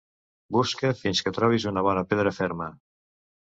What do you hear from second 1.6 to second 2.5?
una bona pedra